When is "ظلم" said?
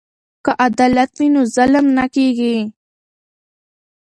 1.55-1.85